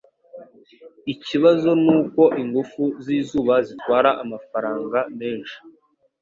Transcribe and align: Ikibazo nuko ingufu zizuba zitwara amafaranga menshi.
Ikibazo 1.13 1.69
nuko 1.83 2.23
ingufu 2.41 2.81
zizuba 3.05 3.55
zitwara 3.67 4.09
amafaranga 4.23 4.99
menshi. 5.19 5.57